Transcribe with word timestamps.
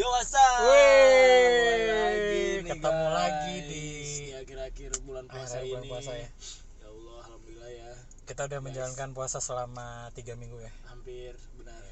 Yo 0.00 0.08
what's 0.08 0.32
Wih, 0.32 1.84
ketemu 2.64 2.80
guys. 3.04 3.12
lagi 3.12 3.56
di 3.68 3.84
akhir-akhir 4.32 4.90
bulan 5.04 5.28
puasa 5.28 5.60
akhir 5.60 5.76
ini. 5.76 5.88
puasa 5.88 6.12
ya. 6.14 6.24
Ya 6.80 6.88
Allah, 6.88 7.20
alhamdulillah 7.22 7.68
ya. 7.70 7.90
Kita 8.24 8.48
udah 8.48 8.60
menjalankan 8.62 9.12
puasa 9.12 9.38
selama 9.38 9.86
tiga 10.12 10.32
minggu 10.34 10.56
ya. 10.56 10.72
Hampir 10.86 11.36
benar. 11.54 11.84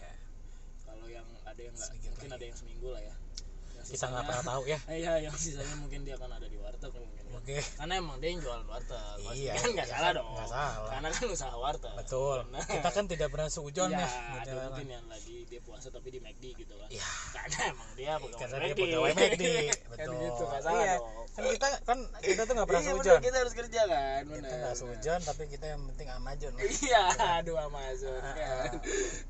Kalau 0.82 1.04
yang 1.06 1.28
ada 1.44 1.60
yang 1.60 1.74
nggak, 1.76 1.84
Sedikit 1.86 2.08
mungkin 2.10 2.28
lagi. 2.30 2.38
ada 2.38 2.44
yang 2.48 2.56
seminggu 2.56 2.88
lah 2.88 3.02
ya. 3.02 3.12
Yang 3.12 3.20
Kita 3.68 3.76
nggak 3.76 3.92
sisanya- 3.92 4.24
pernah 4.24 4.44
tahu 4.46 4.62
ya. 4.64 4.78
Iya, 5.04 5.12
yang 5.20 5.36
sisanya 5.36 5.76
mungkin 5.76 6.00
dia 6.02 6.14
akan 6.16 6.30
ada 6.32 6.46
di 6.48 6.56
warteg 6.56 6.92
mungkin. 6.94 7.24
Oke, 7.38 7.58
Karena 7.72 7.94
emang 7.96 8.16
dia 8.18 8.28
yang 8.28 8.40
jualan 8.40 8.64
warteg. 8.64 8.98
Iya, 9.30 9.52
kan 9.54 9.68
nggak 9.70 9.86
iya 9.86 9.94
salah 9.94 10.04
kan, 10.04 10.18
dong. 10.18 10.28
nggak 10.34 10.48
salah. 10.48 10.88
Karena 10.90 11.08
kan 11.08 11.26
usaha 11.30 11.54
warteg. 11.54 11.94
betul. 11.94 12.38
Nah, 12.48 12.62
Kita 12.74 12.90
kan 12.90 13.04
tidak 13.06 13.28
pernah 13.28 13.48
seujon 13.48 13.88
Iya, 13.88 14.00
ya. 14.00 14.08
ada 14.38 14.52
mungkin 14.66 14.86
yang 14.90 15.06
lagi 15.06 15.36
dia 15.44 15.60
puasa 15.60 15.88
tapi 15.88 16.08
di 16.08 16.18
McD 16.18 16.44
gitu 16.56 16.74
kan. 16.74 16.88
Iya. 16.88 17.06
Karena 17.30 17.58
emang 17.70 17.90
dia 17.94 18.12
pegawai 18.20 18.40
Karena 18.42 18.56
dia 18.58 18.68
McD. 18.68 18.82
pegawai 18.82 19.12
McD. 19.14 19.42
kan 19.70 19.78
Betul. 19.88 20.14
gitu, 20.20 20.42
nggak 20.44 20.62
salah 20.62 20.82
Iya. 20.82 20.94
dong. 20.96 21.06
Kan 21.28 21.42
kita 21.48 21.68
kan 21.82 21.98
kita 22.18 22.40
tuh 22.42 22.52
nggak 22.52 22.68
pernah 22.68 22.82
Iya, 22.82 22.90
seujon. 22.90 23.06
bener, 23.08 23.24
kita 23.24 23.36
harus 23.38 23.54
kerja 23.54 23.80
kan, 23.84 24.22
benar. 24.24 24.38
Kita 24.42 24.54
nggak 24.58 24.76
seujon 24.76 25.20
tapi 25.22 25.42
kita 25.46 25.66
yang 25.68 25.82
penting 25.86 26.08
amajon. 26.10 26.52
Iya, 26.58 27.02
aduh 27.38 27.56
Amazon 27.60 28.18
Ah, 28.18 28.34
kan. 28.34 28.70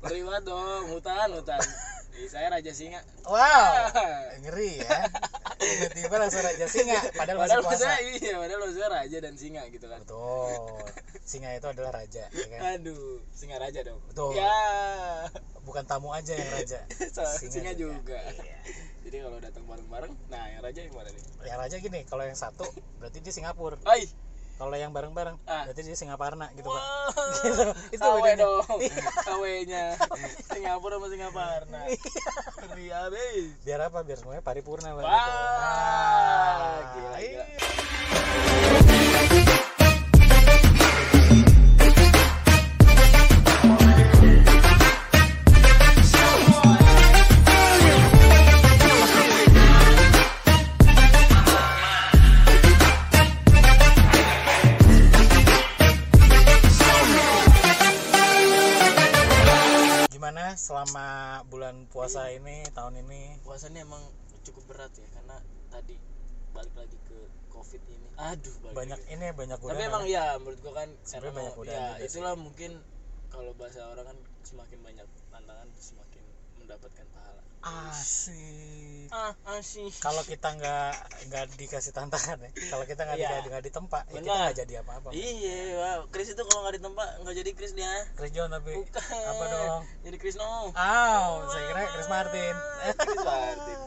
Ngeri 0.01 0.21
banget 0.23 0.43
dong, 0.45 0.83
hutan, 0.89 1.27
hutan. 1.31 1.61
Saya 2.21 2.49
Raja 2.49 2.73
Singa. 2.73 2.99
Wow, 3.23 3.95
ngeri 4.41 4.81
ya. 4.81 5.07
Tiba-tiba 5.79 6.15
langsung 6.19 6.43
raja 6.43 6.65
singa, 6.67 6.99
padahal 7.15 7.37
masih 7.39 7.55
Padahal 7.55 7.61
puasa. 7.63 7.87
maksudnya 7.87 7.97
iya, 8.19 8.35
padahal 8.35 8.59
maksudnya 8.67 8.89
Raja 8.91 9.17
dan 9.23 9.33
Singa 9.39 9.63
gitu 9.71 9.85
kan. 9.87 9.99
Betul. 10.03 10.51
Singa 11.23 11.49
itu 11.55 11.67
adalah 11.71 11.91
raja, 11.95 12.23
ya 12.27 12.47
kan? 12.51 12.59
Aduh, 12.75 13.23
Singa 13.31 13.57
Raja 13.57 13.79
dong. 13.87 13.99
Betul. 14.11 14.35
Ya, 14.35 14.59
Bukan 15.63 15.83
tamu 15.85 16.09
aja 16.11 16.33
yang 16.35 16.49
raja. 16.51 16.79
Singa, 17.39 17.71
juga. 17.77 18.19
Iya. 18.35 18.57
Jadi 19.07 19.17
kalau 19.23 19.37
datang 19.39 19.63
bareng-bareng, 19.65 20.13
nah 20.27 20.43
yang 20.51 20.61
Raja 20.61 20.79
yang 20.83 20.93
mana 20.93 21.09
nih? 21.09 21.23
Yang 21.47 21.57
raja 21.63 21.75
gini, 21.79 21.99
kalau 22.05 22.23
yang 22.27 22.35
satu 22.37 22.65
berarti 22.99 23.23
dia 23.23 23.33
Singapura. 23.33 23.77
Hai. 23.87 24.05
Kalau 24.59 24.75
yang 24.75 24.91
bareng-bareng 24.91 25.39
Ah. 25.47 25.63
berarti 25.63 25.81
dia 25.81 25.95
Singaparna 25.95 26.51
gitu, 26.51 26.67
Pak. 26.67 26.83
Gitu. 27.47 27.63
Itu 27.95 28.03
KW 28.03 28.15
bedanya. 28.19 28.43
dong. 28.43 28.79
KW-nya. 29.23 29.85
Singapura 30.45 30.99
sama 30.99 31.07
Singaparna. 31.07 31.79
Abis. 32.99 33.55
Biar 33.63 33.79
apa? 33.81 34.03
Biar 34.03 34.19
semuanya 34.19 34.43
paripurna, 34.43 34.91
Pak. 34.91 34.99
Wah, 34.99 35.15
gitu. 35.15 35.31
Ah, 35.39 36.77
gila, 36.91 37.17
gila. 37.17 37.45
Puasa 61.87 62.27
ini 62.33 62.65
tahun 62.75 62.99
ini? 63.05 63.39
puasanya 63.45 63.85
emang 63.87 64.03
cukup 64.43 64.63
berat 64.75 64.91
ya 64.97 65.07
karena 65.13 65.37
tadi 65.69 65.95
balik 66.51 66.73
lagi 66.75 66.97
ke 67.05 67.17
covid 67.53 67.81
ini 67.87 68.07
aduh 68.17 68.55
balik 68.65 68.75
Banyak 68.75 68.99
lagi. 69.05 69.13
ini 69.13 69.27
banyak 69.31 69.57
tapi 69.61 69.83
emang 69.85 70.05
ya 70.09 70.25
menurut 70.41 70.59
gua 70.65 70.73
kan 70.83 70.89
karena 71.05 71.29
banyak 71.31 71.53
ya 71.53 71.59
juga 71.61 71.79
sih. 72.01 72.05
itulah 72.09 72.33
mungkin 72.35 72.71
kalau 73.29 73.51
bahasa 73.55 73.85
orang 73.85 74.05
kan 74.09 74.17
semakin 74.41 74.79
banyak 74.81 75.07
tantangan 75.29 75.67
semakin 75.77 76.23
mendapatkan 76.59 77.05
pahala 77.15 77.41
asik. 77.59 79.11
ah 79.11 79.35
asih 79.59 79.91
Kalau 79.99 80.23
kita 80.23 80.55
nggak 80.55 80.93
nggak 81.27 81.43
dikasih 81.59 81.91
tantangan 81.91 82.39
ya, 82.39 82.49
kalau 82.71 82.87
kita 82.87 83.03
nggak 83.03 83.19
di, 83.19 83.25
nggak 83.51 83.63
ditempa, 83.67 83.99
ya 84.07 84.21
kita 84.23 84.31
nggak 84.31 84.57
jadi 84.63 84.73
apa-apa. 84.79 85.09
iya 85.11 85.59
wow. 85.75 85.99
Chris 86.07 86.31
itu 86.31 86.39
kalau 86.39 86.63
nggak 86.63 86.79
ditempa 86.79 87.03
nggak 87.27 87.35
jadi 87.35 87.51
Chris 87.51 87.73
dia 87.75 87.91
Chris 88.15 88.31
John 88.31 88.55
tapi 88.55 88.79
bukan 88.79 89.03
apa 89.03 89.43
dong? 89.51 89.81
jadi 90.07 90.17
Chris 90.21 90.35
no 90.39 90.71
Aw, 90.71 91.31
saya 91.51 91.63
kira 91.67 91.81
Chris 91.91 92.07
Martin. 92.07 92.55
Chris 92.95 93.25
Martin 93.27 93.79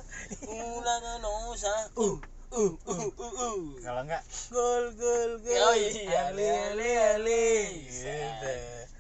ulang 0.52 1.04
nosa 1.24 1.74
uh 1.96 2.16
uh 2.52 2.72
uh 2.84 3.08
uh 3.08 3.32
uh 3.32 3.60
Kalau 3.80 4.02
nggak 4.04 4.22
gol 4.52 4.84
gol 5.00 5.32
gol. 5.40 5.64
Oh 5.64 5.74
iya, 5.76 6.28
ali 6.28 6.44
ali 6.44 6.90
ali. 6.92 7.48
Gitu. 7.88 8.54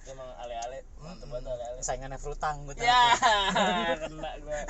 emang 0.08 0.28
ale-ale 0.40 0.80
mantep 0.80 0.91
banget 1.32 1.48
ale-ale 1.48 1.80
Saingannya 1.80 2.16
Frutang 2.16 2.56
gue 2.62 2.74
ya 2.78 3.16
kena 4.02 4.32
gua 4.38 4.60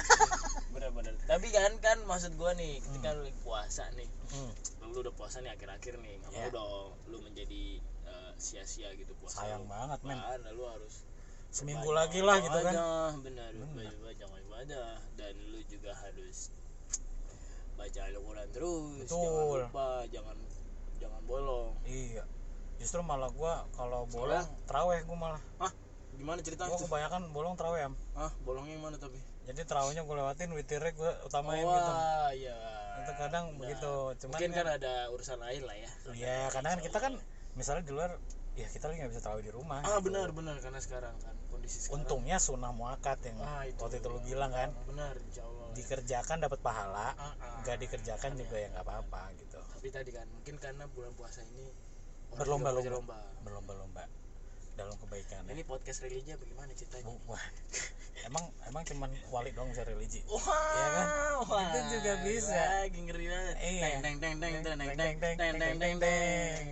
bener-bener 0.70 1.14
tapi 1.24 1.46
kan 1.48 1.72
kan 1.78 1.98
maksud 2.02 2.32
gua 2.34 2.54
nih 2.54 2.78
ketika 2.80 3.12
lu 3.12 3.22
lagi 3.24 3.36
puasa 3.40 3.84
nih 3.92 4.06
Hmm, 4.30 4.48
lu 4.86 4.96
udah 4.98 5.12
puasa 5.12 5.38
nih 5.38 5.50
akhir-akhir 5.50 5.98
nih 5.98 6.14
nggak 6.16 6.30
mau 6.30 6.40
Ya. 6.40 6.48
dong 6.50 6.88
lu 7.04 7.20
menjadi 7.20 7.62
eh, 8.04 8.32
sia-sia 8.36 8.88
gitu 8.94 9.12
puasa 9.14 9.42
sayang 9.42 9.62
lu. 9.62 9.68
banget 9.68 10.00
men. 10.02 10.16
Apaan, 10.16 10.40
lu 10.50 10.64
harus 10.64 11.04
Seminggu 11.50 11.92
lagi 11.92 12.24
lah 12.24 12.40
gitu 12.40 12.56
kan. 12.56 12.72
Benar. 13.20 13.52
banyak 13.52 13.98
banyak 14.00 14.28
ibadah 14.42 14.88
dan 15.14 15.34
lu 15.46 15.60
juga 15.66 15.92
harus 15.92 16.48
baca 17.74 18.00
Al-Quran 18.02 18.48
terus 18.48 19.04
jangan 19.04 19.20
Betul. 19.28 19.58
lupa 19.60 19.88
jangan 20.08 20.36
jangan 20.96 21.22
bolong 21.24 21.72
Iya. 21.84 22.24
Justru 22.78 22.98
malah 23.00 23.28
gua 23.30 23.68
kalau 23.70 24.08
bolong 24.08 24.48
teraweh 24.64 25.04
gua 25.04 25.16
malah. 25.20 25.42
ah 25.60 25.72
gimana 26.12 26.38
ceritanya 26.40 26.70
tuh 26.72 26.86
kebanyakan 26.86 27.22
bolong 27.32 27.54
teraweh 27.56 27.88
am. 27.88 27.94
ah 28.14 28.30
bolongnya 28.42 28.76
yang 28.76 28.84
mana 28.84 28.96
tapi 28.96 29.18
Jadi 29.42 29.66
terawehnya 29.66 30.06
gua 30.06 30.16
lewatin, 30.22 30.54
witirnya 30.54 30.94
gua 30.94 31.12
utamain 31.26 31.66
oh, 31.66 31.74
gitu. 31.74 31.92
wah 31.92 32.30
iya 32.30 32.56
Itu 33.02 33.12
kadang 33.18 33.44
Nah, 33.50 33.58
begitu. 33.58 33.92
Cuman 34.22 34.30
mungkin 34.38 34.50
kan 34.54 34.66
ada 34.70 34.92
urusan 35.10 35.38
lain 35.40 35.62
lah 35.66 35.74
ya 35.74 35.90
Iya, 36.14 36.38
kadang 36.52 36.70
kan 36.72 36.80
kita 36.84 36.98
kan 37.02 37.12
misalnya 37.52 37.82
di 37.82 37.92
luar 37.92 38.10
ya 38.52 38.68
kita 38.68 38.84
lagi 38.86 39.00
nggak 39.00 39.10
bisa 39.10 39.22
tarawih 39.24 39.42
di 39.42 39.52
rumah. 39.52 39.80
ah 39.80 39.96
gitu. 39.98 40.12
benar 40.12 40.28
benar 40.30 40.56
karena 40.60 40.78
sekarang 40.78 41.14
kan 41.18 41.34
kondisi 41.48 41.88
sekarang 41.88 42.04
Untungnya 42.04 42.36
sunnah 42.38 42.70
muakat 42.70 43.18
yang 43.24 43.40
ah, 43.40 43.64
itu 43.64 43.80
waktu 43.80 43.96
itu 43.98 44.08
lu 44.12 44.20
bilang 44.22 44.52
kan 44.52 44.70
benar 44.86 45.16
insya 45.18 45.42
Allah 45.42 45.66
dikerjakan 45.72 46.36
dapat 46.38 46.60
pahala, 46.60 47.08
Ah, 47.16 47.32
ah. 47.32 47.58
nggak 47.64 47.76
dikerjakan 47.80 48.36
juga 48.36 48.56
ya 48.60 48.68
nggak 48.70 48.84
apa-apa 48.84 49.22
gitu. 49.40 49.56
tapi 49.58 49.88
tadi 49.88 50.10
kan 50.12 50.28
mungkin 50.28 50.54
karena 50.56 50.84
bulan 50.86 51.10
puasa 51.16 51.40
ini 51.42 51.72
Berlomba-lomba. 52.32 53.18
Berlomba-lomba 53.42 54.04
dalam 54.72 54.96
kebaikan. 54.96 55.44
ya. 55.44 55.50
ini 55.50 55.62
podcast 55.62 56.00
religi 56.00 56.32
bagaimana 56.32 56.72
ceritanya 56.72 57.12
Wah, 57.24 57.44
emang 58.28 58.44
emang 58.64 58.82
cuman 58.82 59.10
wali 59.28 59.52
dong 59.52 59.68
bisa 59.68 59.84
religi. 59.84 60.24
Wah, 60.24 60.40
Iya 60.40 60.88
kan? 60.88 61.06
wah, 61.44 61.64
Itu 61.68 61.80
juga 61.92 62.12
bisa. 62.22 62.56
Lagi 62.80 63.00
ngeri 63.02 63.26
banget. 63.26 63.56
Iya. 63.58 63.86
Teng 64.00 64.16
Teng, 64.18 64.34
teng 64.40 64.54
teng 64.64 64.76
teng 65.20 65.76
teng 65.76 65.96
teng. 65.98 66.64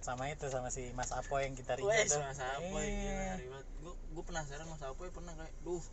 Sama 0.00 0.26
itu 0.26 0.46
sama 0.46 0.68
si 0.68 0.88
Mas 0.94 1.10
Apo 1.10 1.36
yang 1.36 1.52
kita 1.52 1.76
rindu 1.76 1.90
Wes, 1.90 2.08
tuh. 2.08 2.22
Mas 2.22 2.40
Iya. 2.40 2.56
gila 2.56 2.80
ngeri 3.28 3.46
banget. 3.48 3.66
Gua 3.80 3.94
gua 4.10 4.24
penasaran 4.24 4.66
Mas 4.66 4.80
Apoy 4.80 5.08
pernah 5.10 5.34
kayak, 5.34 5.52
duh, 5.60 5.84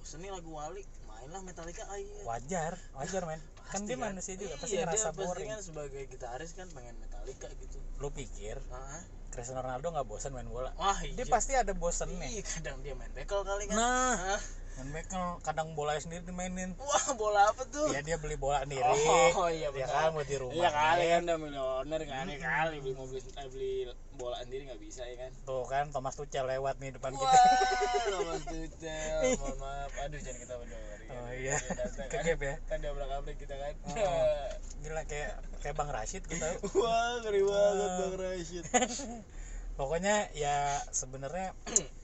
seni 0.00 0.28
lagu 0.28 0.46
Wali, 0.48 0.84
mainlah 1.04 1.42
Metallica 1.42 1.82
ayo. 1.90 2.22
Wajar, 2.22 2.78
wajar 2.94 3.22
men. 3.24 3.40
Kan 3.72 3.84
dia 3.84 3.96
manusia 3.96 4.32
juga 4.32 4.56
pasti 4.56 4.76
iya, 4.76 4.86
ngerasa 4.86 5.12
boring. 5.12 5.48
kan 5.50 5.60
sebagai 5.60 6.06
gitaris 6.06 6.54
kan 6.54 6.68
pengen 6.70 6.96
Metallica 6.96 7.48
gitu. 7.54 7.76
Lu 7.98 8.08
pikir 8.08 8.56
Heeh. 8.62 9.02
Cristiano 9.38 9.62
Ronaldo 9.62 9.94
nggak 9.94 10.08
bosan 10.10 10.34
main 10.34 10.50
bola? 10.50 10.74
Wah, 10.74 10.98
iya. 11.06 11.14
Dia 11.14 11.26
pasti 11.30 11.54
ada 11.54 11.70
bosennya. 11.70 12.26
Iya, 12.26 12.42
kadang 12.42 12.82
dia 12.82 12.98
main 12.98 13.06
bekel 13.14 13.46
kali 13.46 13.70
kan. 13.70 13.78
Nah? 13.78 14.34
Main 14.78 14.94
bekel 14.94 15.42
kadang 15.42 15.74
bolanya 15.74 15.98
sendiri 15.98 16.22
dimainin. 16.22 16.78
Wah, 16.78 17.06
bola 17.18 17.50
apa 17.50 17.66
tuh? 17.66 17.90
Ya 17.90 17.98
dia 17.98 18.14
beli 18.14 18.38
bola 18.38 18.62
sendiri. 18.62 18.86
Oh, 18.86 19.50
iya 19.50 19.74
Dia 19.74 19.90
benar. 19.90 20.06
kan 20.06 20.10
buat 20.14 20.28
di 20.30 20.36
rumah. 20.38 20.54
Iya 20.54 20.70
kali 20.70 21.04
kan 21.10 21.20
udah 21.26 21.38
milioner 21.42 22.00
kan 22.06 22.24
ya 22.30 22.38
kali 22.38 22.76
beli 22.78 22.94
mobil 22.94 23.18
eh, 23.18 23.48
beli 23.50 23.72
bola 24.14 24.38
sendiri 24.46 24.62
nggak 24.70 24.78
bisa 24.78 25.02
ya 25.02 25.16
kan. 25.26 25.30
Tuh 25.42 25.66
kan 25.66 25.84
Thomas 25.90 26.14
Tuchel 26.14 26.46
lewat 26.46 26.78
nih 26.78 26.94
depan 26.94 27.10
Wah, 27.10 27.26
kita. 27.26 27.38
Thomas 28.14 28.42
Tuchel, 28.46 29.18
mohon 29.42 29.56
maaf. 29.58 29.90
Aduh 30.06 30.18
jangan 30.22 30.38
kita 30.46 30.54
berdoa. 30.54 30.94
Oh 31.08 31.32
iya, 31.32 31.56
kegep 32.12 32.40
ya. 32.44 32.54
Kan 32.70 32.78
dobrak 32.84 33.10
abrik 33.10 33.36
kita 33.42 33.58
kan. 33.58 33.74
Oh. 33.98 34.46
Gila 34.84 35.02
kayak 35.10 35.42
kayak 35.58 35.74
Bang 35.74 35.90
Rashid 35.90 36.22
gitu. 36.30 36.38
Wah, 36.84 37.18
ngeri 37.26 37.42
banget 37.42 37.90
Bang 37.98 38.14
Rashid. 38.22 38.64
Pokoknya 39.78 40.26
ya 40.34 40.82
sebenarnya 40.90 41.54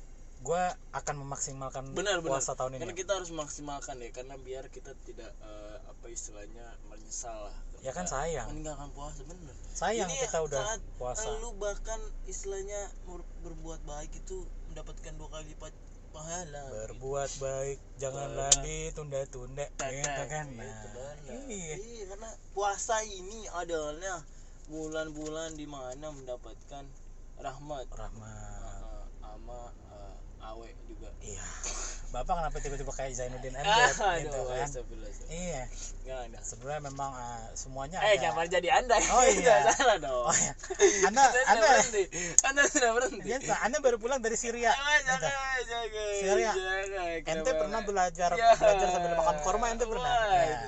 gua 0.45 0.77
akan 0.93 1.25
memaksimalkan 1.25 1.83
Benar 1.91 2.21
benar. 2.21 2.37
puasa 2.37 2.53
tahun 2.53 2.77
Karena 2.77 2.93
ini. 2.93 3.01
kita 3.01 3.17
harus 3.17 3.33
maksimalkan 3.33 3.97
ya 3.97 4.13
karena 4.13 4.37
biar 4.37 4.69
kita 4.69 4.93
tidak 5.01 5.33
eh, 5.41 5.77
apa 5.83 6.07
istilahnya 6.07 6.69
menyesal 6.85 7.49
lah. 7.49 7.57
Ya 7.81 7.91
kan 7.91 8.05
sayang. 8.05 8.53
Meninggalkan 8.53 8.93
puasa 8.93 9.25
bener. 9.25 9.57
Sayang 9.73 10.05
Ini 10.07 10.21
kita 10.21 10.39
udah 10.41 10.61
saat 10.63 10.81
puasa. 10.95 11.33
Lu 11.41 11.57
bahkan 11.57 11.97
istilahnya 12.25 12.77
ber- 13.03 13.25
berbuat 13.41 13.81
baik 13.83 14.13
itu 14.15 14.45
mendapatkan 14.69 15.13
dua 15.17 15.29
kali 15.31 15.49
lipat 15.51 15.73
pahala. 16.13 16.63
Berbuat 16.87 17.31
baik 17.39 17.79
janganlah 17.97 18.53
ditunda-tunda 18.61 19.67
gitu 19.67 20.23
kan. 20.29 20.47
Itu 20.47 20.61
Nah, 20.61 20.85
benar. 20.93 21.17
iya. 21.49 21.75
Iya, 21.75 22.05
karena 22.07 22.31
puasa 22.53 23.01
ini 23.03 23.49
adalah 23.51 24.21
bulan-bulan 24.65 25.57
di 25.57 25.67
mana 25.67 26.09
mendapatkan 26.09 26.85
rahmat 27.37 27.87
Rahmat. 27.91 28.81
uh, 28.81 29.05
sama 29.21 29.61
awe 30.47 30.69
juga 30.85 31.09
Iya. 31.19 31.45
bapak 32.11 32.35
kenapa 32.37 32.57
tiba-tiba 32.59 32.93
kayak 32.93 33.11
Zainuddin 33.13 33.55
Ah, 33.57 33.65
Amjad 33.65 33.97
aduh, 33.99 34.21
gitu 34.23 34.41
kan 34.47 34.69
iya 35.27 35.63
Enggak 36.05 36.19
ada. 36.23 36.39
sebenarnya 36.41 36.83
memang 36.85 37.11
uh, 37.11 37.43
semuanya 37.53 37.99
Eh, 37.99 38.15
ada 38.15 38.23
jangan 38.23 38.47
jadi 38.47 38.69
Anda. 38.71 38.97
Oh, 39.09 39.25
iya. 39.35 39.55
Nggak 39.65 39.75
salah 39.75 39.97
dong. 39.99 40.25
oh 40.29 40.37
ya 40.37 40.53
anda 41.09 41.23
Anda 41.25 41.27
sudah 41.27 41.43
anda 41.49 41.67
berhenti. 41.67 42.03
Anda 42.45 42.63
sudah 42.69 42.91
berhenti. 42.93 43.27
Iya, 43.27 43.55
anda 43.59 43.77
baru 43.81 43.97
pulang 43.97 44.21
dari 44.21 44.37
Syria 44.37 44.71
Ah, 44.71 44.79
gitu. 44.95 45.11
jangan, 45.11 45.61
jangan. 45.65 45.89
Syria. 46.15 46.53
jangan. 46.53 47.31
ente 47.35 47.51
pernah 47.53 47.81
belajar 47.83 48.31
Ya. 48.37 48.51
belajar 48.55 48.89
sambil 48.91 49.13
makan 49.17 49.37
korma 49.41 49.67
ente 49.69 49.85
pernah 49.85 50.13
ya. 50.39 50.61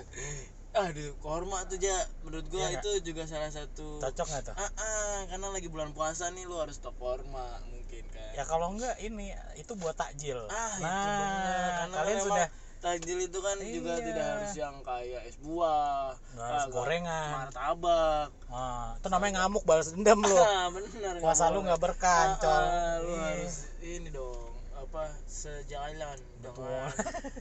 Itu. 0.79 0.85
Aduh, 0.87 1.13
korma 1.19 1.59
tuh 1.65 1.79
ja 1.79 1.97
menurut 2.21 2.47
gua 2.47 2.67
nggak? 2.67 2.79
itu 2.79 2.91
juga 3.07 3.23
salah 3.25 3.49
satu 3.49 3.97
cocok 3.99 4.27
nggak 4.27 4.43
tuh 4.45 4.55
Ah, 4.55 4.71
ah, 4.77 5.19
karena 5.27 5.47
lagi 5.49 5.67
bulan 5.67 5.91
puasa 5.91 6.29
nih 6.29 6.45
lu 6.45 6.57
harus 6.57 6.77
stok 6.77 6.93
korma 6.95 7.49
mungkin 7.67 8.05
kan. 8.07 8.31
ya 8.33 8.45
kalau 8.45 8.71
enggak 8.71 8.93
ini 8.99 9.31
itu 9.55 9.73
buat 9.75 9.95
takjil 9.95 10.37
Ah, 10.47 10.75
itu 10.75 10.85
nah 10.85 11.17
bener. 11.17 11.71
Karena 11.73 11.95
kalian 11.97 12.19
sudah 12.23 12.47
takjil 12.79 13.19
itu 13.21 13.39
kan 13.41 13.57
juga 13.59 13.93
Iya. 13.95 14.05
tidak 14.05 14.25
harus 14.29 14.53
yang 14.55 14.77
kayak 14.81 15.23
es 15.25 15.37
buah, 15.39 16.13
Nggak 16.31 16.45
harus 16.47 16.65
gorengan. 16.71 17.29
martabak. 17.35 18.29
ah, 18.47 18.91
itu 18.95 19.09
namanya 19.09 19.33
ngamuk 19.39 19.65
balas 19.65 19.89
dendam 19.91 20.21
lu 20.21 20.37
Ah, 20.37 20.69
bener. 20.69 21.15
puasa 21.19 21.49
lu 21.49 21.61
nggak 21.63 21.81
berkah 21.81 22.37
Ah, 22.37 22.45
ah, 22.45 22.95
lu 23.01 23.11
Iya. 23.11 23.25
harus 23.33 23.55
ini 23.81 24.09
dong 24.11 24.45
apa 24.77 25.09
sejalan 25.27 26.21
dengan 26.49 26.91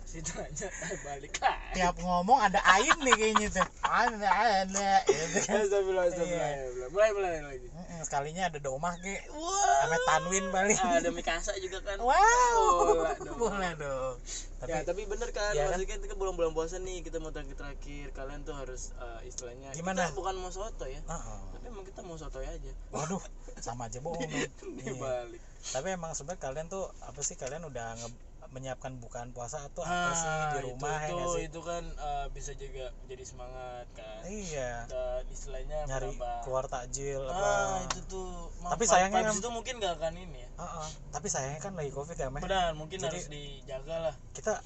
situ 0.04 0.31
aja 0.36 0.68
balik 1.02 1.34
lagi. 1.36 1.74
tiap 1.74 1.96
ngomong 1.98 2.40
ada 2.40 2.60
ain 2.66 2.98
nih 2.98 3.13
kayaknya 3.13 3.48
tuh 3.52 3.68
ada 3.81 4.30
ada 4.63 4.92
gitu 5.04 5.38
kan 5.44 5.62
astagfirullah. 5.62 6.06
Iya. 6.16 6.50
Mulai 6.88 7.10
mulai 7.12 7.42
lagi. 7.44 7.68
Sekalinya 7.98 8.48
ada 8.48 8.60
domah 8.60 8.94
ke 8.98 9.18
Wah. 9.30 9.81
sama 9.81 9.98
tanwin 10.06 10.46
paling 10.50 10.78
Ah, 10.78 10.98
ada 10.98 11.10
Mikasa 11.10 11.54
juga 11.57 11.81
kan. 11.81 11.98
wow 11.98 12.60
Boleh 12.86 13.16
dong. 13.18 13.38
boleh 13.38 13.72
dong 13.75 14.16
tapi 14.56 14.72
ya 14.72 14.81
tapi 14.84 15.02
bener 15.04 15.30
kan 15.30 15.51
Iya 15.51 15.68
kan? 15.68 15.78
maksudnya 15.78 15.98
kita 16.01 16.16
bulan-bulan 16.16 16.51
puasa 16.51 16.78
nih 16.78 17.01
kita 17.01 17.19
mau 17.19 17.30
terakhir 17.30 17.54
terakhir 17.54 18.08
kalian 18.12 18.42
tuh 18.42 18.56
harus 18.56 18.96
eh, 18.96 19.28
istilahnya 19.28 19.69
Gimana? 19.74 20.08
kita 20.08 20.16
bukan 20.16 20.36
mau 20.38 20.50
soto 20.50 20.86
ya 20.86 20.98
Heeh. 20.98 21.40
tapi 21.51 21.66
emang 21.68 21.84
kita 21.84 22.01
mau 22.01 22.16
soto 22.16 22.40
aja 22.40 22.72
waduh 22.90 23.22
sama 23.58 23.86
aja 23.86 24.00
bohong 24.00 24.22
dong. 24.24 24.31
Iya. 24.31 24.50
dibalik 24.88 25.42
tapi 25.68 25.88
emang 25.92 26.12
sebenarnya 26.12 26.42
kalian 26.42 26.68
tuh 26.68 26.88
apa 27.00 27.19
sih 27.19 27.36
kalian 27.36 27.62
udah 27.63 27.88
nge- 27.96 28.18
menyiapkan 28.56 28.96
bukaan 28.98 29.30
puasa 29.30 29.60
atau 29.62 29.84
apa 29.84 30.16
sih 30.16 30.31
di 30.56 30.60
rumah 30.63 30.96
Ah, 30.96 31.04
itu, 31.04 31.12
ya 31.12 31.19
itu, 31.19 31.30
sih? 31.30 31.44
itu 31.46 31.60
kan 31.62 31.84
eh, 31.84 32.25
bisa 32.31 32.52
juga 32.56 32.86
jadi 33.06 33.24
semangat 33.24 33.86
kan. 33.92 34.19
Iya. 34.24 34.72
Dan 34.88 35.24
istilahnya 35.28 35.80
nyari 35.86 36.10
berapa? 36.10 36.31
keluar 36.42 36.66
takjil 36.66 37.19
ah 37.22 37.36
apa? 37.75 37.84
itu 37.86 38.00
tuh. 38.07 38.48
Tapi 38.63 38.84
sayangnya 38.86 39.22
kan- 39.25 39.36
itu 39.36 39.50
mungkin 39.50 39.74
gak 39.78 39.94
akan 39.98 40.13
ini 40.16 40.40
ya. 40.40 40.50
Heeh. 40.56 40.88
tapi 41.12 41.28
sayangnya 41.28 41.60
kan 41.60 41.74
lagi 41.74 41.92
covid 41.92 42.16
ya 42.16 42.28
meh. 42.30 42.40
Benar 42.40 42.72
mungkin 42.74 42.98
Jadi- 42.98 43.12
harus 43.13 43.28
dijaga 43.28 43.96
lah. 44.02 44.16
kita 44.31 44.63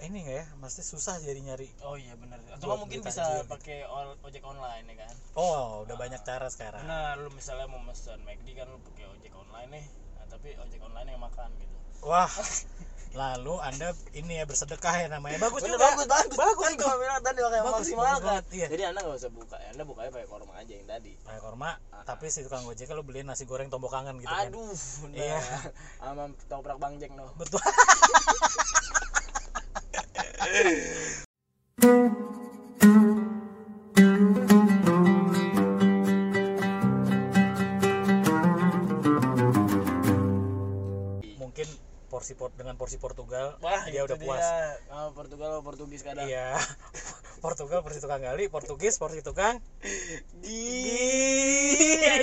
ini 0.00 0.24
nggak 0.24 0.32
ya 0.34 0.46
pasti 0.56 0.80
susah 0.80 1.20
jadi 1.20 1.36
nyari 1.42 1.68
oh 1.82 1.92
iya 1.92 2.16
benar. 2.16 2.40
Atau 2.48 2.66
Buat 2.66 2.80
mungkin 2.80 3.04
bisa 3.04 3.20
gitu. 3.20 3.52
pakai 3.52 3.84
ojek 4.22 4.40
online 4.42 4.88
ya 4.88 5.04
kan? 5.04 5.14
Oh 5.36 5.84
udah 5.84 5.92
banyak 5.94 6.20
cara 6.22 6.48
sekarang. 6.48 6.80
Nah, 6.82 7.14
lu 7.14 7.28
misalnya 7.30 7.68
mau 7.68 7.84
pesan 7.84 8.16
McD 8.22 8.48
kan 8.54 8.64
lu 8.66 8.80
pakai 8.82 9.04
ojek 9.06 9.28
online 9.30 9.68
nih. 9.70 9.84
Nah, 10.16 10.24
tapi 10.26 10.56
ojek 10.56 10.80
online 10.80 11.08
yang 11.10 11.20
makan 11.20 11.52
gitu. 11.54 11.76
wah 12.00 12.24
lalu 13.10 13.54
anda 13.58 13.88
ini 14.12 14.36
ya 14.36 14.44
bersedekah 14.44 14.92
ya 14.96 15.06
namanya 15.08 15.36
bagus 15.40 15.60
Bener, 15.60 15.72
juga 15.72 15.84
bagus, 15.84 16.06
bagus. 16.06 16.36
bagus 16.36 16.62
kan 16.62 16.72
gua 16.76 16.94
bilang 16.96 17.20
tadi 17.20 17.38
pakai 17.40 17.60
Bagus, 17.60 17.74
maksimal 17.74 18.00
bagus 18.00 18.14
kan. 18.14 18.24
banget, 18.24 18.44
iya. 18.52 18.66
Jadi 18.68 18.82
Anda 18.86 18.98
nggak 19.00 19.16
usah 19.16 19.30
buka, 19.30 19.56
Anda 19.66 19.82
bukanya 19.82 20.10
pakai 20.10 20.26
korma 20.26 20.52
aja 20.54 20.72
yang 20.72 20.86
tadi. 20.86 21.12
pakai 21.20 21.40
korma 21.40 21.70
Ah. 21.90 22.02
tapi 22.06 22.26
si 22.26 22.40
tukang 22.40 22.62
gojek 22.62 22.88
lu 22.88 23.02
beliin 23.02 23.24
nasi 23.24 23.44
goreng 23.44 23.66
tombok 23.66 23.90
kangen 23.90 24.16
gitu 24.16 24.26
kan 24.26 24.46
Aduh, 24.46 24.72
nah. 25.04 25.12
Iya. 25.12 25.38
Sama 25.98 26.22
toprak 26.46 26.76
Bang 26.76 26.96
Jack 26.96 27.12
no. 27.12 27.28
betul 27.34 27.60
porsi 42.30 42.38
port 42.38 42.54
dengan 42.54 42.74
porsi 42.76 42.96
Portugal 42.96 43.58
Wah, 43.58 43.82
dia 43.84 44.06
udah 44.06 44.14
puas 44.16 44.46
Ah, 44.86 45.10
Portugal 45.10 45.50
sama 45.50 45.62
Portugis 45.64 45.98
kadang. 46.00 46.22
iya 46.24 46.54
Portugal 47.44 47.82
porsi 47.82 47.98
tukang 47.98 48.20
gali 48.20 48.46
Portugis 48.46 48.94
porsi 48.96 49.18
tukang 49.20 49.58
Di. 50.36 50.62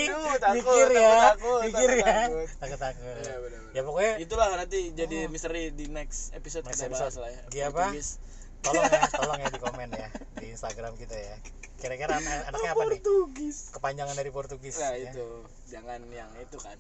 Aduh, 0.08 0.32
takut, 0.38 0.56
mikir 0.56 0.88
takut, 0.88 0.92
ya 0.94 1.12
takut, 1.28 1.60
mikir 1.62 1.90
takut, 1.90 2.00
ya 2.00 2.08
takut. 2.08 2.48
takut 2.56 2.80
takut 2.80 3.04
Iya, 3.20 3.36
benar. 3.38 3.62
ya 3.70 3.82
pokoknya 3.84 4.14
Itulah 4.18 4.48
nanti 4.56 4.80
jadi 4.92 5.18
misteri 5.28 5.72
di 5.72 5.86
next 5.88 6.32
episode 6.32 6.64
Next 6.64 6.80
kita 6.80 6.88
episode. 6.88 7.04
bahas 7.04 7.16
lah 7.18 7.30
ya. 7.30 7.42
Dia 7.50 7.64
apa? 7.68 7.84
Portugis. 7.86 8.10
tolong 8.58 8.84
ya 8.86 9.02
tolong 9.20 9.38
ya 9.38 9.48
di 9.50 9.60
komen 9.60 9.90
ya 9.92 10.08
di 10.34 10.46
Instagram 10.50 10.94
kita 10.96 11.14
ya 11.14 11.36
kira-kira 11.78 12.16
an- 12.16 12.26
anaknya 12.48 12.72
apa 12.72 12.84
nih 12.86 12.98
Portugis. 12.98 13.58
kepanjangan 13.70 14.16
dari 14.16 14.32
Portugis 14.32 14.76
Nah, 14.78 14.94
ya. 14.94 15.12
itu. 15.12 15.28
Jangan 15.68 16.00
yang 16.08 16.32
itu 16.38 16.56
kan. 16.58 16.80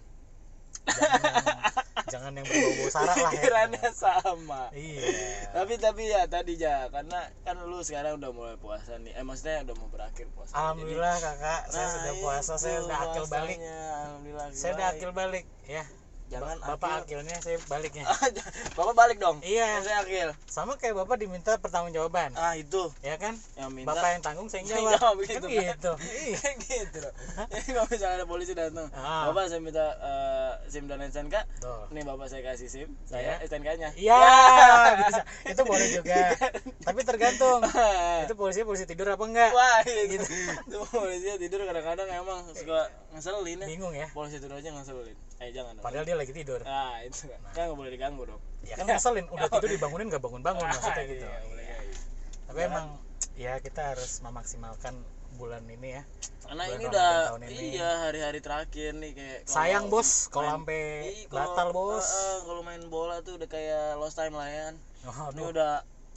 Jangan 0.85 1.19
yang, 1.19 2.05
jangan 2.07 2.31
yang 2.33 2.45
berbau-bau 2.45 2.89
sara 2.89 3.05
lah 3.07 3.17
ya 3.17 3.29
Pikirannya 3.33 3.89
sama. 3.91 4.63
iya 4.71 5.03
Tapi 5.49 5.73
tapi 5.75 6.01
ya 6.05 6.21
tadi 6.25 6.53
ja 6.55 6.87
karena 6.87 7.19
kan 7.41 7.57
lu 7.61 7.79
sekarang 7.79 8.15
udah 8.15 8.29
mulai 8.29 8.55
puasa 8.55 8.95
nih. 8.97 9.11
Eh 9.11 9.21
maksudnya 9.21 9.63
udah 9.63 9.75
mau 9.75 9.87
berakhir 9.87 10.27
puasa. 10.31 10.53
alhamdulillah 10.53 11.15
kakak 11.15 11.61
Jadi- 11.61 11.71
saya 11.71 11.83
Nah, 11.83 11.93
sudah 11.93 12.13
puasa 12.17 12.53
saya 12.55 12.77
sudah 12.79 12.97
akil 13.03 13.25
balik 13.27 13.57
Alhamdulillah. 13.57 14.47
saya 14.51 14.71
udah 14.73 14.87
akil 14.89 15.11
balik 15.11 15.45
ya 15.65 15.83
Jangan 16.27 16.59
bapak 16.59 17.07
akil. 17.07 17.23
akilnya 17.23 17.35
saya 17.39 17.55
baliknya 17.65 18.03
Bapak 18.77 18.93
balik 18.93 19.17
dong. 19.17 19.39
Iya. 19.39 19.79
Saya 19.79 20.03
akil. 20.03 20.29
sama 20.45 20.75
kayak 20.75 20.97
bapak 20.97 21.17
diminta 21.17 21.55
pertanggungjawaban 21.55 22.35
Ah 22.35 22.53
itu 22.53 22.91
ya 22.99 23.15
kan 23.15 23.31
yang 23.55 23.71
minta. 23.71 23.89
bapak 23.89 24.09
yang 24.11 24.21
tanggung 24.21 24.47
saya 24.47 24.61
yang 24.61 24.69
jawab 24.91 24.91
jawab 24.93 25.15
gitu 25.23 25.39
kan 25.39 25.47
kan. 25.47 25.63
gitu 25.69 25.91
Iya. 25.97 26.37
Kayak 26.37 26.55
gitu 26.59 26.97
loh. 26.99 27.13
Jadi 27.47 27.69
kalau 27.69 27.87
misalnya 27.87 28.15
ada 28.17 28.25
polisi 28.25 28.53
datang, 28.53 28.87
Ah. 28.91 29.29
Bapak 29.29 29.47
saya 29.47 29.59
minta 29.59 29.85
eh, 29.97 30.51
SIM 30.67 30.85
dan 30.85 30.99
STNK. 31.01 31.35
Tuh. 31.59 31.87
Nih 31.89 32.03
Bapak 32.03 32.27
saya 32.27 32.41
kasih 32.43 32.67
SIM, 32.67 32.89
saya 33.03 33.39
Iya. 33.39 33.47
STNK-nya. 33.47 33.89
Iya, 33.95 34.19
bisa. 34.99 35.21
Itu 35.45 35.61
boleh 35.63 35.87
juga. 35.91 36.15
Tapi 36.81 36.99
tergantung. 37.03 37.59
Itu 38.23 38.33
polisi 38.33 38.61
polisi 38.61 38.83
tidur 38.83 39.07
apa 39.07 39.23
enggak? 39.23 39.51
Wah, 39.51 39.79
gitu. 39.85 40.27
Itu 40.65 40.75
polisi 40.87 41.27
tidur 41.37 41.63
kadang-kadang 41.63 42.07
emang 42.09 42.43
suka 42.51 42.87
ngeselin 43.11 43.63
ya. 43.63 43.67
Bingung 43.67 43.93
ya. 43.93 44.07
Polisi 44.11 44.37
tidur 44.37 44.55
aja 44.55 44.69
ngeselin. 44.69 45.15
Eh 45.37 45.49
jangan 45.51 45.77
dong. 45.77 45.83
Padahal 45.85 46.03
dia 46.03 46.15
lagi 46.15 46.33
tidur. 46.33 46.61
Nah, 46.61 46.97
itu 47.01 47.27
kan. 47.27 47.39
Kan 47.53 47.61
nggak 47.67 47.77
boleh 47.77 47.91
diganggu 47.93 48.23
dong. 48.25 48.41
Ya 48.63 48.73
kan 48.73 48.85
ngeselin, 48.87 49.25
udah 49.29 49.47
tidur 49.53 49.69
dibangunin 49.69 50.09
nggak 50.09 50.19
bangun-bangun 50.19 50.65
maksudnya 50.65 50.97
Iya, 50.97 51.11
gitu. 51.11 51.25
nggak 51.25 51.45
boleh 51.45 51.63
kayak 51.63 51.83
gitu. 51.83 52.01
Tapi 52.47 52.59
emang 52.63 52.85
ya 53.35 53.53
kita 53.59 53.81
harus 53.93 54.11
memaksimalkan 54.19 54.95
bulan 55.35 55.61
ini 55.69 55.89
ya. 55.93 56.03
Karena 56.41 56.63
Bulan 56.63 56.73
ini 56.73 56.83
udah 56.87 57.09
ini. 57.43 57.65
iya 57.75 57.91
hari-hari 58.01 58.39
terakhir 58.39 58.91
nih 58.95 59.11
kayak 59.13 59.39
Sayang 59.45 59.85
bos 59.87 60.25
kalau 60.27 60.49
sampai 60.55 60.81
batal 61.27 61.69
bos. 61.69 62.01
eh, 62.01 62.17
eh, 62.17 62.37
kalau 62.41 62.61
main 62.63 62.83
bola 62.87 63.21
tuh 63.21 63.37
udah 63.37 63.45
kayak 63.45 63.99
lost 64.01 64.17
time 64.17 64.33
lah 64.33 64.47
ya. 64.47 64.67
Oh, 65.05 65.29
Ini 65.29 65.43
aduh, 65.43 65.45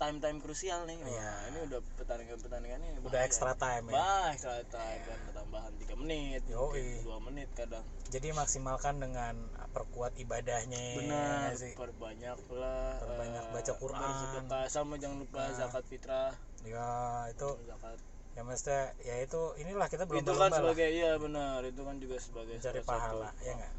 udah 0.01 0.09
time-time 0.09 0.41
krusial 0.41 0.89
nih. 0.89 0.97
Wah, 0.97 1.13
Iya. 1.13 1.31
ini 1.47 1.59
udah 1.69 1.81
pertandingan-pertandingan 1.95 2.81
ini 2.83 2.99
udah 3.05 3.21
extra 3.21 3.53
time 3.55 3.85
ya. 3.87 3.95
Bah, 3.95 4.33
extra 4.33 4.57
time 4.65 5.01
kan 5.05 5.19
tambahan 5.37 5.73
3 5.77 5.93
menit. 5.95 6.43
2 6.49 6.73
menit 7.21 7.49
kadang. 7.53 7.85
Jadi 8.09 8.33
maksimalkan 8.33 8.97
dengan 8.97 9.37
perkuat 9.71 10.17
ibadahnya. 10.17 10.97
Benar, 10.97 11.53
ya 11.53 11.55
sih. 11.55 11.73
perbanyak 11.77 12.41
lah. 12.51 12.97
Perbanyak 12.99 13.45
eh, 13.45 13.53
baca 13.53 13.73
Quran. 13.77 14.01
bersedekah. 14.01 14.65
sama 14.67 14.97
jangan 14.97 15.19
lupa 15.21 15.39
Nah. 15.39 15.53
zakat 15.55 15.85
fitrah. 15.85 16.33
Ya 16.63 16.89
itu 17.29 17.49
Zakat. 17.63 17.99
ya 18.31 18.43
mestinya 18.43 18.97
ya 19.03 19.15
itu 19.21 19.41
inilah 19.59 19.85
kita 19.87 20.05
belum 20.07 20.23
itu 20.23 20.33
kan 20.33 20.49
sebagai 20.51 20.89
iya 20.89 21.13
benar, 21.19 21.61
itu 21.63 21.83
kan 21.83 21.97
juga 21.99 22.17
sebagai 22.17 22.57
satu- 22.57 22.87
pahala 22.87 23.35
ya 23.39 23.53
enggak 23.53 23.73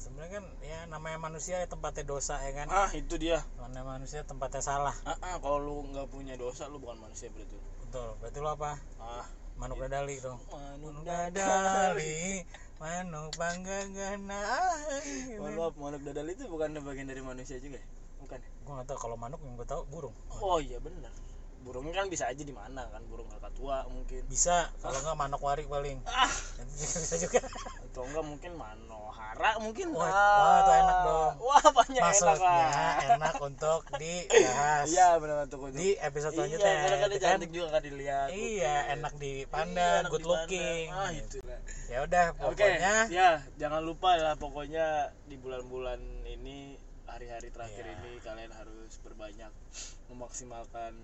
sebenarnya 0.00 0.40
kan 0.40 0.44
ya 0.64 0.78
namanya 0.88 1.18
manusia 1.20 1.60
ya 1.60 1.68
tempatnya 1.68 2.04
dosa 2.04 2.40
ya 2.40 2.52
kan 2.56 2.66
Ah, 2.72 2.88
itu 2.92 3.20
dia. 3.20 3.44
namanya 3.60 3.84
manusia 3.86 4.24
tempatnya 4.24 4.64
salah 4.64 4.96
Ah, 5.04 5.12
ah, 5.20 5.36
kalau 5.38 5.60
lu 5.60 5.76
nggak 5.92 6.08
punya 6.08 6.34
dosa 6.34 6.66
lu 6.66 6.80
bukan 6.80 6.96
manusia 6.98 7.28
berarti. 7.28 7.56
betul 7.84 8.08
berarti 8.18 8.38
lo 8.40 8.50
apa 8.50 8.80
Ah, 8.96 9.26
manuk 9.54 9.76
dadali 9.78 10.16
tuh 10.18 10.40
manuk 10.48 11.04
dadali. 11.04 11.36
dadali 11.36 12.18
manuk 12.80 13.28
panggagana 13.36 14.40
Mohon 15.36 15.52
maaf, 15.54 15.74
manuk 15.76 16.00
dadal 16.00 16.26
itu 16.26 16.48
bukan 16.48 16.80
bagian 16.80 17.04
dari 17.04 17.20
manusia 17.20 17.60
juga 17.60 17.76
ya? 17.76 17.86
Bukan. 18.20 18.36
ya? 18.36 18.48
gue 18.50 18.72
nggak 18.72 18.88
tahu 18.88 18.98
kalau 19.00 19.16
manuk 19.16 19.40
yang 19.40 19.52
gue 19.54 19.68
tahu 19.68 19.84
burung 19.86 20.16
Oh 20.40 20.56
iya 20.58 20.80
benar. 20.80 21.12
Burung 21.60 21.92
kan 21.92 22.08
bisa 22.08 22.24
aja 22.24 22.40
di 22.40 22.56
mana 22.56 22.88
kan, 22.88 23.04
burung 23.04 23.28
kakak 23.28 23.52
tua 23.52 23.84
mungkin. 23.84 24.24
bisa 24.32 24.72
kalau 24.80 24.96
nggak 24.96 25.12
manuk 25.14 25.44
warik 25.44 25.68
paling 25.68 26.00
Ah, 26.08 26.32
itu 26.56 26.72
juga 26.72 26.96
bisa 27.04 27.16
juga 27.20 27.40
atau 27.90 28.06
enggak 28.06 28.22
mungkin 28.22 28.52
manohara 28.54 29.50
mungkin. 29.58 29.90
Wah, 29.90 30.06
Ah. 30.06 30.14
wah, 30.38 30.54
itu 30.56 30.72
enak 30.72 30.96
dong. 31.02 31.32
Wah, 31.42 31.64
banyak 31.74 31.98
enak 31.98 32.06
maksudnya 32.06 32.38
lah. 32.38 32.94
enak 33.10 33.34
untuk 33.40 33.80
dibahas 33.98 34.86
Iya, 34.86 35.08
benar 35.18 35.36
tuh. 35.44 35.58
di 35.70 35.88
episode 35.96 36.30
Iya, 36.30 36.38
selanjutnya 36.38 36.70
karena 36.72 36.96
kan 36.96 37.08
gitu 37.08 37.18
kan 37.20 37.30
cantik 37.34 37.50
juga 37.50 37.68
kan 37.68 37.82
dilihat. 37.82 38.28
iya 38.30 38.74
enak 38.94 39.12
Iya, 39.12 39.20
dipandang 39.20 40.00
enak 40.00 40.08
good 40.08 40.22
dipandang. 40.22 40.46
looking 40.46 40.86
Ah, 40.88 41.10
itu 41.10 41.38
lah. 41.42 41.60
ya 41.84 41.98
udah 42.00 42.24
pokoknya 42.32 42.94
ya 43.10 43.30
jangan 43.56 43.82
lupa 43.82 44.10
lah 44.14 44.34
pokoknya 44.34 44.86
di 45.26 45.34
bulan-bulan 45.34 45.98
ini 46.24 46.78
hari-hari 47.04 47.50
terakhir 47.50 47.84
Iya. 47.84 47.94
ini 47.96 48.12
kalian 48.20 48.52
harus 48.52 48.92
berbanyak 49.00 49.50
memaksimalkan 50.06 50.94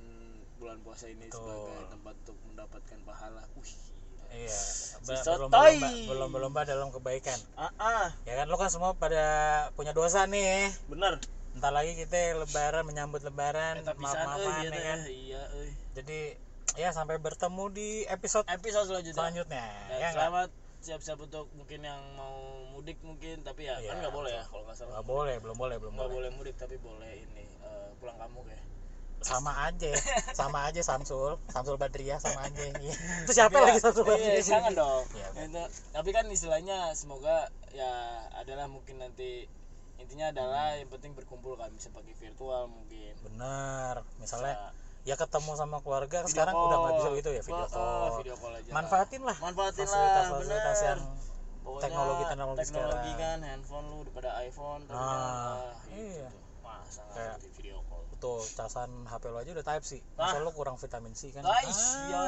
bulan 0.56 0.78
puasa 0.80 1.06
ini 1.06 1.26
Betul. 1.26 1.42
sebagai 1.42 1.90
tempat 1.90 2.14
untuk 2.22 2.38
mendapatkan 2.46 2.98
pahala. 3.02 3.42
Wih. 3.54 3.74
Iya 4.28 4.58
sotoy. 5.06 5.76
berlomba-lomba 6.04 6.62
dalam 6.62 6.90
kebaikan 6.90 7.38
Ah, 7.54 7.70
ah, 7.76 8.06
ya 8.22 8.34
kan 8.34 8.46
lo 8.46 8.56
kan 8.56 8.68
semua 8.68 8.92
pada 8.92 9.24
punya 9.72 9.90
dosa 9.90 10.24
nih 10.24 10.72
bener. 10.86 11.20
entar 11.52 11.70
lagi 11.70 11.94
kita 11.94 12.36
lebaran 12.36 12.82
menyambut 12.82 13.22
lebaran 13.22 13.80
Eta 13.80 13.92
pisan 13.92 14.18
maaf-maafan 14.18 14.44
euy, 14.52 14.52
ya 14.52 14.68
iya 14.68 14.82
kan. 14.82 14.98
Iya, 15.06 15.42
euy. 15.54 15.70
jadi 15.94 16.20
ya 16.76 16.88
sampai 16.90 17.16
bertemu 17.16 17.64
di 17.70 17.88
episode 18.04 18.44
Episode 18.46 18.86
selanjutnya. 18.86 19.16
selanjutnya 19.16 19.66
Dan 19.88 19.98
ya 19.98 20.08
selamat 20.12 20.48
siap-siap 20.76 21.18
untuk 21.18 21.48
mungkin 21.50 21.80
yang 21.80 21.98
mau 22.14 22.36
mudik 22.68 23.00
mungkin 23.00 23.40
tapi 23.40 23.64
ya 23.64 23.74
Iya, 23.76 23.90
kan 23.90 24.04
nggak 24.04 24.14
boleh 24.14 24.30
ya 24.30 24.44
kalau 24.44 24.62
nggak 24.62 24.76
salah. 24.76 24.90
nggak 24.92 25.06
boleh 25.08 25.34
belum 25.40 25.56
boleh 25.56 25.76
belum 25.80 25.92
Nggak 25.96 26.04
boleh 26.04 26.28
boleh 26.28 26.30
mudik 26.36 26.54
tapi 26.54 26.76
boleh 26.76 27.12
ini 27.16 27.44
eh, 27.58 27.88
pulang 27.96 28.14
kampung 28.16 28.44
ya. 28.46 28.60
Sama 29.26 29.52
aja 29.60 29.90
sama 30.32 30.58
aja 30.64 30.80
Samsul 30.80 31.34
Samsul 31.46 31.74
Badriah 31.74 32.16
sama 32.16 32.46
aja 32.46 32.62
Iya. 32.72 32.94
itu 33.20 33.32
siapa 33.32 33.50
Tapi 33.50 33.58
ya, 33.58 33.66
lagi 33.66 33.80
Samsul 33.80 34.04
iya, 34.04 34.10
Badriah 34.12 34.44
jangan 34.46 34.72
dong. 34.72 35.04
Iya, 35.10 35.28
Itu, 35.42 35.62
tapi 35.90 36.10
kan 36.10 36.24
istilahnya 36.28 36.78
semoga 36.92 37.36
ya 37.70 37.90
adalah 38.32 38.66
mungkin 38.66 38.96
nanti 38.96 39.50
intinya 39.96 40.30
adalah 40.30 40.76
yang 40.76 40.86
penting 40.86 41.12
berkumpul 41.12 41.56
kan 41.56 41.72
bisa 41.72 41.90
pakai 41.90 42.14
virtual 42.14 42.68
mungkin. 42.68 43.12
bener 43.18 44.06
misalnya 44.16 44.54
Bisa 44.54 44.84
ya 45.04 45.14
ketemu 45.16 45.50
sama 45.54 45.78
keluarga 45.80 46.18
video 46.20 46.30
sekarang 46.30 46.54
udah 46.54 46.76
nggak 46.76 46.94
bisa 46.94 47.02
call. 47.04 47.16
gitu 47.16 47.30
ya 47.30 47.42
video 47.42 47.58
Wah, 47.58 47.68
call 47.68 47.82
ah, 47.82 48.10
video 48.16 48.34
call 48.36 48.52
aja. 48.54 48.70
manfaatin 48.72 49.22
lah 49.22 49.36
Manfaatin 49.36 49.82
lah, 49.82 49.90
fasilitas-fasilitas 49.90 50.76
bener. 50.76 50.86
yang 50.88 51.00
Pokoknya 51.58 51.82
teknologi 51.82 52.24
teknologi 52.24 52.58
teknologi 52.60 52.94
sekarang. 53.10 53.18
kan 53.18 53.38
handphone 53.42 53.86
lu 53.88 53.98
daripada 54.00 54.30
iPhone 54.40 54.82
Nah, 54.86 54.94
ah, 54.94 55.58
iya. 55.88 56.26
gitu. 56.26 56.38
Masa 56.60 57.00
nggak 57.02 57.14
Kayak- 57.16 57.38
call. 57.38 57.65
Betul 58.16 58.40
casan 58.50 58.88
HP 59.04 59.28
lo 59.28 59.38
aja 59.38 59.52
udah 59.52 59.66
type 59.66 59.84
C 59.84 60.00
masa 60.14 60.36
Ah. 60.36 60.40
lo 60.40 60.50
kurang 60.50 60.74
vitamin 60.74 61.12
C 61.12 61.28
kan 61.30 61.44
Guys, 61.44 61.76
Ah, 62.08 62.08
ya. 62.08 62.22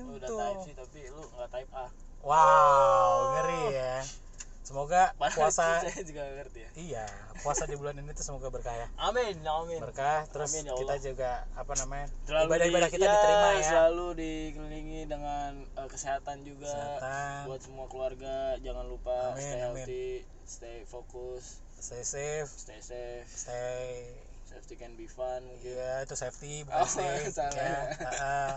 Lu 0.00 0.16
udah 0.16 0.24
type 0.26 0.60
sih 0.62 0.72
tapi 0.74 1.00
lu 1.06 1.20
nggak 1.30 1.48
type 1.50 1.70
A. 1.70 1.86
wow 2.22 3.12
ngeri 3.30 3.62
ya 3.72 3.96
semoga 4.62 5.12
Padahal 5.20 5.36
puasa 5.38 5.64
itu 5.78 5.86
saya 5.86 6.02
juga 6.02 6.22
ngerti 6.32 6.58
ya. 6.58 6.70
iya 6.74 7.06
puasa 7.38 7.62
di 7.64 7.76
bulan 7.76 7.94
ini 7.94 8.10
tuh 8.10 8.24
semoga 8.24 8.48
berkah 8.48 8.72
ya 8.72 8.88
Amin, 8.98 9.36
amin. 9.38 9.78
berkah 9.78 10.24
terus 10.26 10.50
Amin, 10.50 10.64
ya 10.64 10.74
kita 10.74 10.96
juga 10.98 11.30
apa 11.52 11.72
namanya 11.76 12.08
Selalu 12.24 12.46
ibadah-ibadah 12.48 12.88
di- 12.88 12.94
kita 12.96 13.04
ya, 13.04 13.12
diterima 13.12 13.48
ya 13.52 13.62
Selalu 13.68 14.06
dikelilingi 14.16 15.00
dengan 15.06 15.50
eh, 15.70 15.86
kesehatan 15.86 16.36
juga. 16.42 16.66
kesehatan 16.66 17.46
Buat 17.46 17.60
semua 17.62 17.86
keluarga 17.86 18.34
jangan 18.58 18.86
lupa 18.86 19.16
Amin, 19.30 19.44
stay 19.44 19.60
amin. 19.60 19.62
healthy, 19.62 20.08
stay 20.42 20.78
fokus, 20.82 21.62
stay 21.76 22.02
safe 22.02 22.50
stay 22.50 22.80
safe. 22.80 23.28
stay 23.28 24.25
Safety 24.56 24.74
can 24.74 24.96
be 24.96 25.04
fun 25.04 25.44
mungkin. 25.44 25.68
Iya 25.68 26.08
itu 26.08 26.16
safety 26.16 26.64
bukan 26.64 26.80
Oh, 26.80 26.88
safe 26.88 27.28
salah. 27.36 27.52
ya. 27.52 27.76
Ah, 28.16 28.52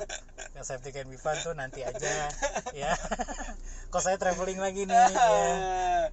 yang 0.55 0.63
safety 0.63 0.95
can 0.95 1.11
be 1.11 1.19
fun 1.19 1.35
tuh 1.43 1.51
nanti 1.51 1.83
aja 1.83 2.31
ya. 2.71 2.95
Kok 3.91 3.99
saya 3.99 4.15
traveling 4.15 4.63
lagi 4.63 4.87
nih 4.87 4.95
ya. 4.95 6.07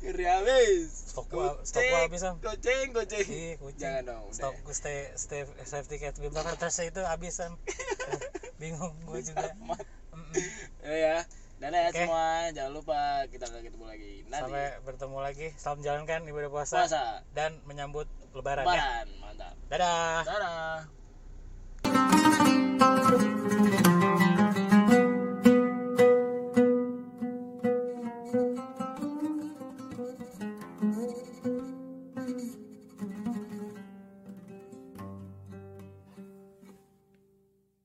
Ngeri 0.00 0.24
habis. 0.24 1.12
Stok 1.12 1.28
gua 1.28 1.60
stok 1.62 1.84
gua 1.84 2.08
habis 2.08 2.24
Sam. 2.24 2.40
Goceng, 2.40 2.96
goceng. 2.96 3.28
Ih, 3.28 3.60
kucing. 3.60 3.76
Jangan 3.76 4.02
dong. 4.08 4.24
Stok 4.32 4.56
gua 4.64 4.72
stay 4.72 5.12
stay 5.20 5.44
safety 5.62 6.00
can 6.00 6.16
be 6.16 6.32
fun 6.32 6.48
terus 6.56 6.80
itu 6.80 7.04
habis 7.04 7.36
Sam. 7.36 7.60
Bingung 8.56 8.96
gua 9.04 9.20
juga. 9.20 9.52
Mm-mm. 9.52 10.32
Ya, 10.80 11.28
Dadah 11.56 11.88
ya 11.88 11.88
okay. 11.88 12.04
semua, 12.04 12.52
jangan 12.52 12.72
lupa 12.76 13.24
kita 13.32 13.48
akan 13.48 13.64
ketemu 13.64 13.84
lagi 13.88 14.28
nanti. 14.28 14.44
Sampai 14.44 14.76
bertemu 14.84 15.18
lagi. 15.24 15.46
Salam 15.56 15.80
jalankan 15.80 16.28
ibadah 16.28 16.50
puasa, 16.52 16.84
puasa. 16.84 17.24
dan 17.32 17.64
menyambut 17.64 18.04
lebaran. 18.36 18.68
Ya. 18.68 18.68
Lebaran, 18.68 19.06
ya. 19.08 19.16
mantap. 19.24 19.56
Dadah. 19.72 20.20
Dadah. 20.28 20.84